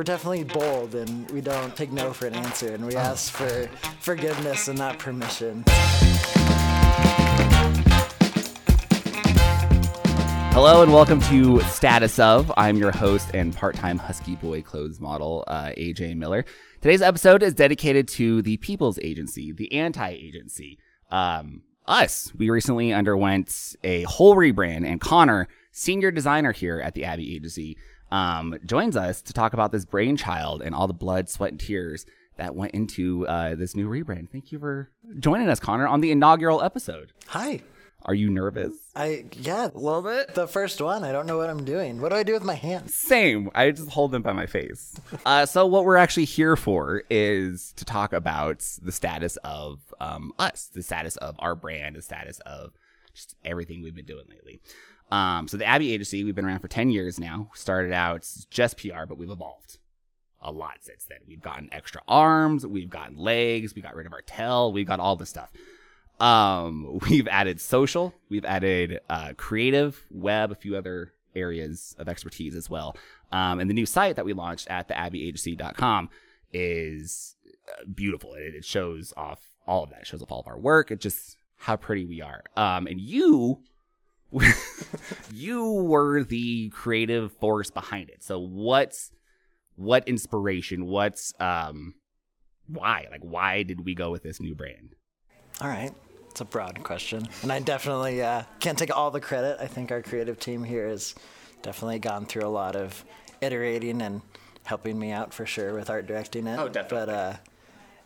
[0.00, 3.68] We're definitely bold and we don't take no for an answer and we ask for
[4.00, 5.62] forgiveness and not permission.
[10.54, 12.50] Hello and welcome to Status of.
[12.56, 16.46] I'm your host and part-time Husky Boy clothes model, uh, AJ Miller.
[16.80, 20.78] Today's episode is dedicated to the People's Agency, the anti-agency,
[21.10, 22.32] um, us.
[22.34, 27.76] We recently underwent a whole rebrand, and Connor, senior designer here at the Abbi Agency,
[28.10, 32.06] um, joins us to talk about this brainchild and all the blood, sweat, and tears
[32.36, 34.30] that went into uh, this new rebrand.
[34.30, 37.12] Thank you for joining us, Connor, on the inaugural episode.
[37.28, 37.60] Hi.
[38.06, 38.72] Are you nervous?
[38.96, 40.34] I, yeah, A little bit.
[40.34, 41.04] the first one.
[41.04, 42.00] I don't know what I'm doing.
[42.00, 42.94] What do I do with my hands?
[42.94, 43.50] Same.
[43.54, 44.98] I just hold them by my face.
[45.26, 50.32] Uh, so what we're actually here for is to talk about the status of um,
[50.38, 52.72] us, the status of our brand, the status of
[53.12, 54.62] just everything we've been doing lately.
[55.10, 57.50] Um, so the Abbi Agency, we've been around for 10 years now.
[57.54, 59.78] Started out just PR, but we've evolved
[60.42, 61.18] a lot since then.
[61.26, 65.00] We've gotten extra arms, we've gotten legs, we got rid of our tail, we've got
[65.00, 65.50] all this stuff.
[66.18, 72.54] Um, we've added social, we've added uh, creative, web, a few other areas of expertise
[72.54, 72.96] as well.
[73.32, 76.08] Um, and the new site that we launched at theabbiagency.com
[76.52, 77.36] is
[77.68, 78.34] uh, beautiful.
[78.34, 80.00] It, it shows off all of that.
[80.00, 80.90] It shows off all of our work.
[80.90, 82.42] It just how pretty we are.
[82.56, 83.62] Um, and you,
[85.32, 88.22] you were the creative force behind it.
[88.22, 89.10] So what's
[89.76, 90.86] what inspiration?
[90.86, 91.94] What's um,
[92.66, 93.06] why?
[93.10, 94.94] Like, why did we go with this new brand?
[95.60, 95.92] All right.
[96.30, 97.28] It's a broad question.
[97.42, 99.58] And I definitely uh, can't take all the credit.
[99.60, 101.14] I think our creative team here has
[101.62, 103.04] definitely gone through a lot of
[103.40, 104.22] iterating and
[104.62, 106.58] helping me out for sure with art directing it.
[106.58, 107.06] Oh, definitely.
[107.06, 107.36] But uh,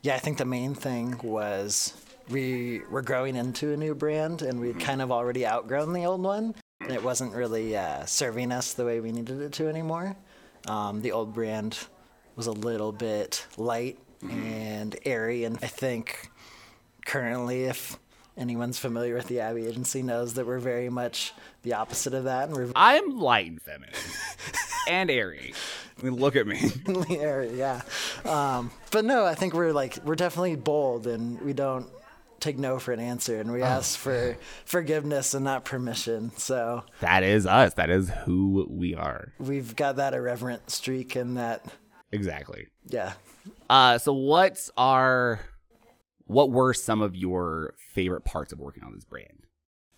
[0.02, 1.92] yeah, I think the main thing was
[2.30, 6.22] we were growing into a new brand and we'd kind of already outgrown the old
[6.22, 6.54] one.
[6.80, 10.16] And it wasn't really uh, serving us the way we needed it to anymore.
[10.66, 11.78] Um, the old brand
[12.36, 13.98] was a little bit light
[14.30, 16.30] and airy, and I think
[17.04, 17.98] currently, if
[18.36, 22.48] anyone's familiar with the Abbi Agency, knows that we're very much the opposite of that,
[22.48, 23.94] and we're I'm light and feminine
[24.88, 25.54] and airy.
[26.00, 26.60] I mean, look at me.
[27.10, 27.82] airy, yeah.
[28.24, 31.86] Um, but no, I think we're like we're definitely bold, and we don't
[32.44, 36.30] take no for an answer, and we ask for forgiveness and not permission.
[36.36, 37.74] So That is us.
[37.74, 39.32] That is who we are.
[39.38, 41.64] we've got that irreverent streak, and that
[42.12, 42.68] Exactly.
[42.86, 43.14] yeah.
[43.68, 45.40] Uh, so what's our,
[46.26, 49.40] what were some of your favorite parts of working on this brand?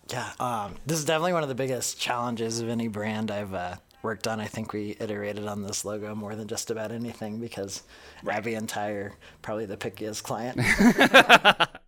[0.09, 3.75] Yeah, um, this is definitely one of the biggest challenges of any brand I've uh,
[4.03, 4.39] worked on.
[4.39, 7.83] I think we iterated on this logo more than just about anything because
[8.27, 10.57] Abbi and Ty are probably the pickiest client.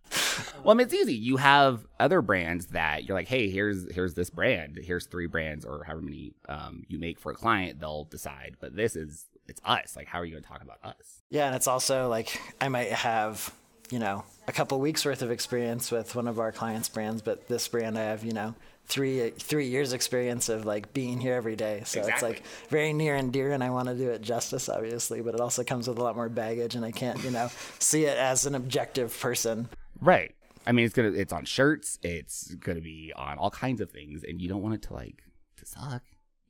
[0.64, 1.14] Well, I mean, it's easy.
[1.14, 4.78] You have other brands that you're like, hey, here's here's this brand.
[4.82, 7.80] Here's three brands, or however many um, you make for a client.
[7.80, 8.56] They'll decide.
[8.60, 9.96] But this is it's us.
[9.96, 11.22] Like, how are you going to talk about us?
[11.30, 13.52] yeah, and it's also like I might have,
[13.90, 17.48] you know, a couple weeks worth of experience with one of our clients' brands, but
[17.48, 18.54] this brand I have, you know,
[18.86, 21.82] three three years experience of like being here every day.
[21.84, 22.12] So Exactly.
[22.12, 25.34] it's like very near and dear, and I want to do it justice, obviously, but
[25.34, 27.48] it also comes with a lot more baggage, and I can't, you know,
[27.78, 29.68] see it as an objective person.
[30.00, 30.34] Right.
[30.66, 31.98] I mean, it's gonna it's on shirts.
[32.02, 35.22] It's gonna be on all kinds of things, and you don't want it to like
[35.56, 36.02] to suck.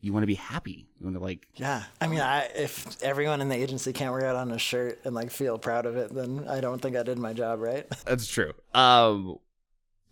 [0.02, 0.88] You want to be happy.
[0.98, 4.30] You want to like Yeah, I mean, I, if everyone in the agency can't wear
[4.30, 7.02] it on a shirt and like feel proud of it, then I don't think I
[7.02, 7.86] did my job right.
[8.06, 8.52] That's true.
[8.72, 9.36] Um,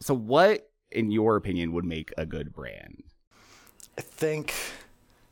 [0.01, 3.03] so what, in your opinion, would make a good brand?
[3.97, 4.55] I think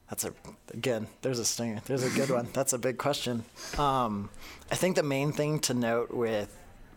[0.08, 0.32] that's a
[0.72, 1.06] again.
[1.22, 1.80] There's a stinger.
[1.84, 2.48] There's a good one.
[2.52, 3.44] That's a big question.
[3.78, 4.30] Um,
[4.70, 6.56] I think the main thing to note with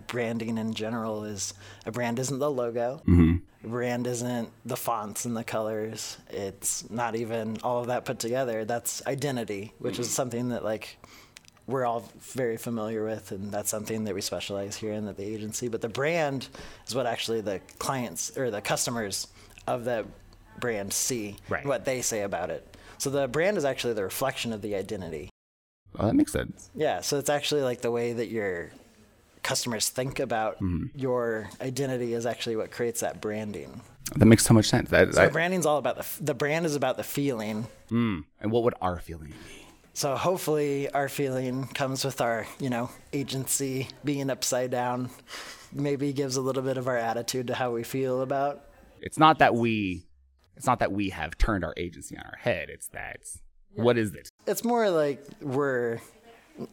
[0.10, 1.54] branding in general is
[1.86, 3.02] a brand isn't the logo.
[3.64, 6.18] A brand isn't the fonts and the colors.
[6.30, 8.66] It's not even all of that put together.
[8.66, 10.98] That's identity, which is something that like
[11.68, 15.24] we're all very familiar with, and that's something that we specialize here in at the
[15.24, 15.68] agency.
[15.68, 16.48] But the brand
[16.88, 19.28] is what actually the clients or the customers
[19.68, 20.06] of that
[20.60, 21.66] brand see, Right.
[21.66, 22.76] what they say about it.
[22.98, 25.30] So the brand is actually the reflection of the identity.
[25.98, 26.70] Oh, that makes sense.
[26.76, 28.72] Yeah, so it's actually like the way that your
[29.50, 30.58] customers think about
[30.96, 33.82] your identity is actually what creates that branding.
[34.16, 34.92] That makes so much sense.
[34.92, 37.66] That, So that- branding's all about the f- the brand is about the feeling.
[37.90, 39.66] mm, and what would our feeling be?
[39.96, 45.10] So hopefully our feeling comes with our, you know, agency being upside down.
[45.74, 48.62] Maybe gives a little bit of our attitude to how we feel about.
[49.02, 50.06] It's not that we,
[50.58, 52.70] it's not that we have turned our agency on our head.
[52.70, 53.18] It's that
[53.74, 54.30] what is it?
[54.46, 56.00] It's more like we're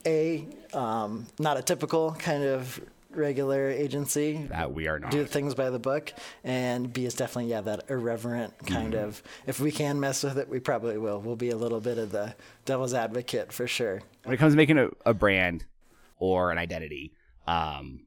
[0.04, 2.80] a um, not a typical kind of
[3.10, 4.46] regular agency.
[4.50, 5.10] That we are not.
[5.10, 6.12] Do things by the book,
[6.44, 9.04] and B is definitely yeah that irreverent kind Mm-hmm.
[9.04, 9.22] of.
[9.46, 11.20] If we can mess with it, we probably will.
[11.20, 12.34] We'll be a little bit of the
[12.64, 14.02] devil's advocate for sure.
[14.24, 15.64] when it comes to making a, a brand
[16.18, 17.12] or an identity,
[17.46, 18.00] um,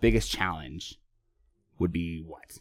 [0.00, 0.98] biggest challenge
[1.78, 2.58] would be what?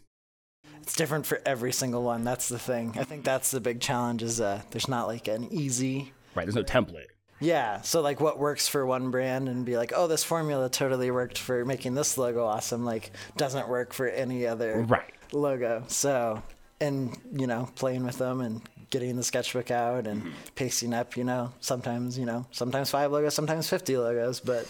[0.81, 2.23] It's different for every single one.
[2.23, 2.95] That's the thing.
[2.97, 4.23] I think that's the big challenge.
[4.23, 6.45] Is uh, there's not like an easy Right.
[6.45, 7.07] There's no template.
[7.39, 11.09] Yeah, so like what works for one brand and be like, oh, this formula totally
[11.11, 15.13] worked for making this logo awesome, like doesn't work for any other Right.
[15.31, 15.83] logo.
[15.87, 16.41] So,
[16.81, 20.31] and you know, playing with them and getting the sketchbook out and Mm-hmm.
[20.55, 24.67] pasting up, you know, sometimes, you know, sometimes five logos, sometimes 50 logos, but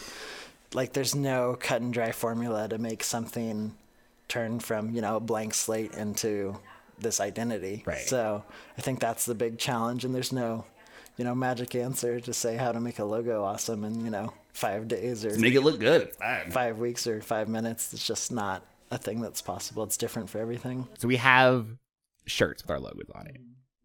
[0.74, 3.74] like there's no cut and dry formula to make something
[4.28, 6.56] turn from, you know, a blank slate into
[6.98, 7.82] this identity.
[7.86, 7.98] Right.
[8.06, 8.44] So
[8.78, 10.66] I think that's the big challenge and there's no,
[11.20, 14.32] you know, magic answer to say how to make a logo awesome in, you know,
[14.54, 16.00] five days or Make it look good.
[16.00, 16.50] It's fine.
[16.50, 17.92] five weeks or five minutes.
[17.92, 19.82] It's just not a thing that's possible.
[19.82, 20.88] It's different for everything.
[20.96, 21.66] So we have
[22.24, 23.36] shirts with our logos on it.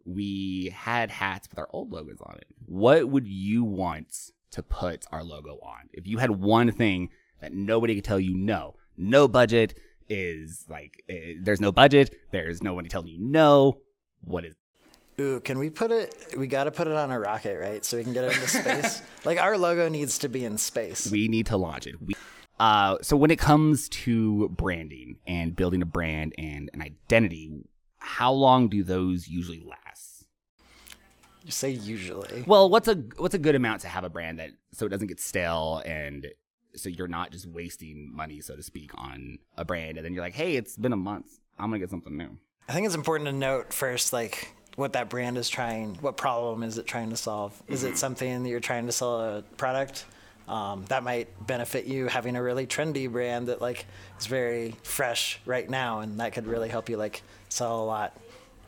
[0.05, 2.47] We had hats with our old logos on it.
[2.67, 5.89] What would you want to put our logo on?
[5.91, 7.09] If you had one thing
[7.41, 9.77] that nobody could tell you no, no budget
[10.07, 13.81] is like, eh, there's no budget, there's nobody telling you no.
[14.21, 14.55] What is
[15.19, 16.35] Ooh, can we put it?
[16.38, 17.85] We got to put it on a rocket, right?
[17.85, 19.01] So we can get it into space.
[19.25, 21.09] like our logo needs to be in space.
[21.09, 21.95] we need to launch it.
[22.01, 22.15] We,
[22.59, 27.65] uh, so when it comes to branding and building a brand and an identity,
[27.97, 30.25] how long do those usually last?
[31.44, 32.44] You say usually.
[32.47, 35.07] Well, what's a what's a good amount to have a brand that so it doesn't
[35.07, 36.27] get stale and
[36.75, 40.23] so you're not just wasting money, so to speak, on a brand, and then you're
[40.23, 42.38] like, hey, it's been a month, I'm gonna get something new.
[42.67, 45.95] I think it's important to note first, like what that brand is trying.
[46.01, 47.60] What problem is it trying to solve?
[47.68, 50.06] Is it something that you're trying to sell a product?
[50.48, 53.86] Um, that might benefit you having a really trendy brand that like
[54.19, 58.16] is very fresh right now, and that could really help you like sell a lot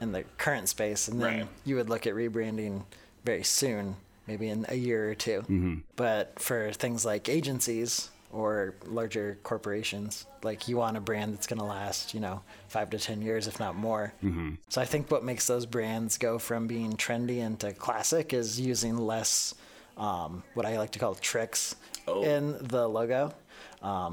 [0.02, 1.08] in the current space.
[1.08, 1.48] And then Right.
[1.66, 2.84] you would look at rebranding
[3.26, 3.96] very soon,
[4.28, 10.68] maybe in a year or 2 But for things like agencies or larger corporations, like
[10.68, 13.60] you want a brand that's going to last, you know, five to 10 years, if
[13.60, 14.14] not more.
[14.24, 14.56] Mm-hmm.
[14.70, 18.98] So I think what makes those brands go from being trendy into classic is using
[18.98, 19.56] less,
[19.96, 21.76] um, what I like to call tricks
[22.08, 23.34] in the logo.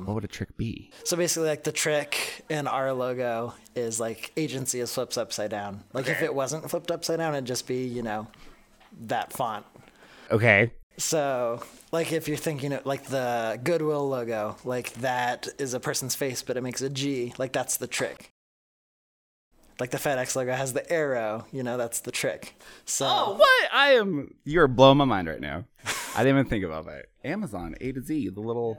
[0.04, 0.90] What would a trick be?
[1.04, 5.82] So basically, like the trick in our logo is like agency is flipped upside down.
[5.92, 8.28] Like if it wasn't flipped upside down, it'd just be, you know,
[9.06, 9.64] that font.
[10.30, 15.80] Okay, So, like, if you're thinking of like the Goodwill logo, like that is a
[15.80, 17.32] person's face, but it makes a G.
[17.38, 18.30] Like that's the trick.
[19.80, 21.46] Like the FedEx logo has the arrow.
[21.50, 22.54] You know, that's the trick.
[22.84, 23.68] So, Oh, what?
[23.72, 24.34] I am.
[24.44, 25.64] You're blowing my mind right now.
[26.14, 27.06] I didn't even think about that.
[27.24, 28.78] Amazon A to Z, the little.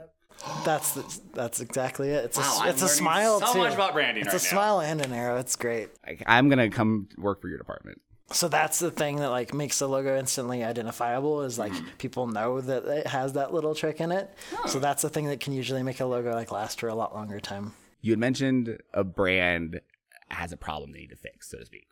[0.64, 2.24] that's the, that's exactly it.
[2.24, 3.58] It's Wow, a I'm it's a smile so too.
[3.58, 4.50] much about branding It's right a now.
[4.50, 5.36] smile and an arrow.
[5.36, 5.90] It's great.
[6.06, 8.00] Like, I'm gonna come work for your department.
[8.32, 11.86] So that's the thing that like makes the logo instantly identifiable is like mm-hmm.
[11.98, 14.34] people know that it has that little trick in it.
[14.66, 17.14] So that's the thing that can usually make a logo like last for a lot
[17.14, 17.72] longer time.
[18.00, 19.80] You had mentioned a brand
[20.28, 21.86] has a problem they need to fix, so to speak.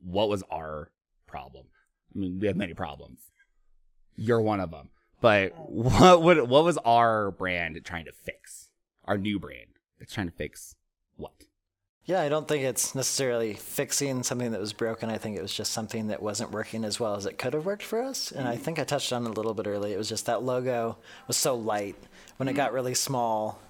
[0.00, 0.92] What was our
[1.26, 1.66] problem?
[2.14, 3.30] I mean, we have many problems.
[4.14, 4.88] You're one of them.
[5.20, 8.70] But what would what was our brand trying to fix?
[9.04, 10.74] Our new brand that's trying to fix
[11.16, 11.44] what?
[12.06, 15.10] Yeah, I don't think it's necessarily fixing something that was broken.
[15.10, 17.66] I think it was just something that wasn't working as well as it could have
[17.66, 18.30] worked for us.
[18.30, 19.92] And I think I touched on it a little bit earlier.
[19.92, 21.96] It was just that logo was so light.
[22.36, 23.60] When it got really small,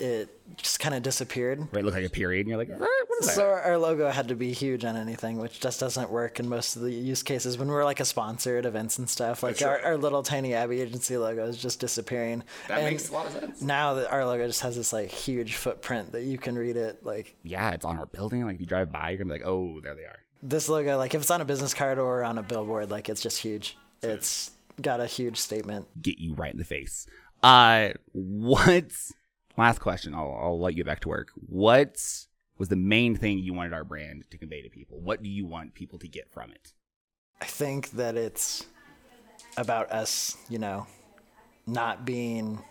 [0.00, 1.68] it just kind of disappeared.
[1.70, 4.36] Right, look like a period, and you're like, "Eh, So our, our logo had to
[4.36, 7.58] be huge on anything, which just doesn't work in most of the use cases.
[7.58, 10.80] When we're like a sponsor at events and stuff, like our, our little tiny Abbi
[10.80, 12.44] agency logo is just disappearing.
[12.68, 13.60] That And makes a lot of sense.
[13.62, 17.04] Now that our logo just has this like huge footprint that you can read it,
[17.04, 18.44] like Yeah, it's on our building.
[18.44, 20.18] Like if you drive by, you're gonna be like, oh, there they are.
[20.42, 23.20] this logo, like if it's on a business card or on a billboard, like it's
[23.20, 23.76] just huge.
[24.02, 25.88] It's got a huge statement.
[26.00, 27.06] Get you right in the face.
[27.42, 29.12] Uh, what's
[29.56, 30.14] Last question.
[30.14, 31.30] I'll I'll let you back to work.
[31.48, 32.00] What
[32.58, 34.98] was the main thing you wanted our brand to convey to people?
[35.00, 36.72] What do you want people to get from it?
[37.40, 38.66] I think that it's
[39.56, 40.86] about us, you know,
[41.66, 42.62] not being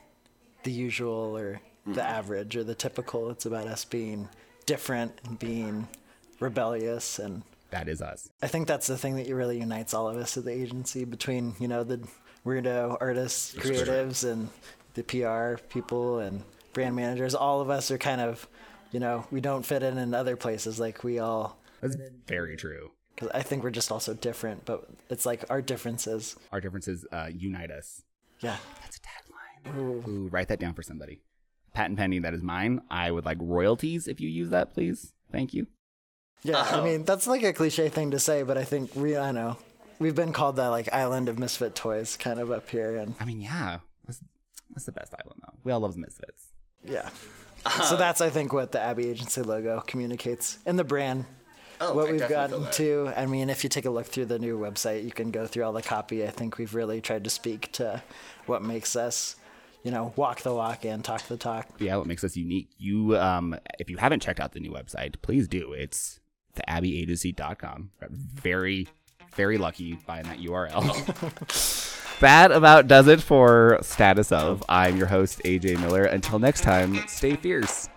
[0.63, 2.05] the usual or the mm.
[2.05, 3.29] average or the typical.
[3.29, 4.27] It's about us being
[4.65, 5.87] different and being
[6.39, 7.19] rebellious.
[7.19, 8.29] And That is us.
[8.41, 11.55] I think that's the thing that really unites all of us at the agency between,
[11.59, 12.05] you know, the
[12.45, 14.49] weirdo artists, creatives, and
[14.95, 17.35] the PR people and brand managers.
[17.35, 18.47] All of us are kind of,
[18.91, 20.79] you know, we don't fit in in other places.
[20.79, 21.95] Like we all, That's
[22.27, 22.91] very true.
[23.15, 26.35] because I think we're just also different, but it's like our differences.
[26.51, 28.03] Our differences uh, unite us.
[28.39, 28.57] Yeah.
[28.81, 29.77] That's a tagline.
[29.77, 31.21] Ooh, write that down for somebody.
[31.73, 32.21] patent pending.
[32.21, 32.81] That is mine.
[32.89, 35.13] I would like royalties if you use that, please.
[35.31, 35.67] Thank you.
[36.43, 36.81] Yeah, Oh.
[36.81, 39.57] I mean that's like a cliche thing to say, but I think we I know
[39.99, 43.25] we've been called that like island of misfit toys kind of up here, and I
[43.25, 44.21] mean, yeah, that's,
[44.69, 45.57] that's the best island though.
[45.63, 46.49] We all love the Misfits.
[46.85, 47.09] yeah.
[47.69, 51.25] So that's I think what the Abbi Agency logo communicates and the brand.
[51.79, 54.57] Oh, what we've gotten to, I mean, if you take a look through the new
[54.57, 56.25] website, you can go through all the copy.
[56.25, 58.01] I think we've really tried to speak to
[58.47, 59.35] what makes us,
[59.83, 61.67] you know, walk the walk and talk the talk.
[61.77, 62.69] Yeah, what makes us unique.
[62.79, 65.73] You, um, if you haven't checked out the new website, please do.
[65.73, 66.19] It's
[66.55, 67.91] theabbiagency.com.
[68.09, 68.87] Very,
[69.35, 71.93] very lucky buying that URL.
[72.19, 74.63] that about does it for Status of.
[74.69, 76.03] I'm your host, AJ Miller.
[76.03, 77.89] Until next time, stay fierce.